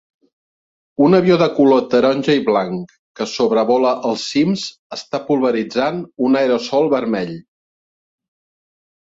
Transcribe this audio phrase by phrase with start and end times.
[1.07, 4.65] Un avió de color taronja y blanc que sobrevola els cims
[4.99, 7.37] està polvoritzant un aerosol vermell.